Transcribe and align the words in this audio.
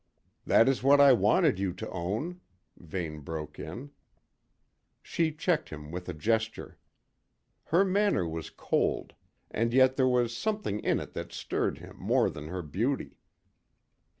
"That 0.47 0.67
is 0.67 0.81
what 0.81 0.99
I 0.99 1.13
wanted 1.13 1.59
you 1.59 1.73
to 1.73 1.87
own," 1.91 2.41
Vane 2.75 3.19
broke 3.19 3.59
in. 3.59 3.91
She 5.03 5.31
checked 5.31 5.69
him 5.69 5.91
with 5.91 6.09
a 6.09 6.13
gesture. 6.15 6.79
Her 7.65 7.85
manner 7.85 8.27
was 8.27 8.49
cold, 8.49 9.13
and 9.51 9.75
yet 9.75 9.97
there 9.97 10.07
was 10.09 10.35
something 10.35 10.79
in 10.79 10.99
it 10.99 11.13
that 11.13 11.31
stirred 11.31 11.77
him 11.77 11.97
more 11.99 12.31
than 12.31 12.47
her 12.47 12.63
beauty. 12.63 13.19